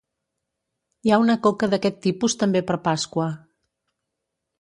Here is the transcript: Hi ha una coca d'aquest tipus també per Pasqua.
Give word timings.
Hi 1.03 1.11
ha 1.11 1.19
una 1.25 1.35
coca 1.47 1.69
d'aquest 1.73 1.99
tipus 2.05 2.37
també 2.45 2.63
per 2.71 2.79
Pasqua. 2.89 3.29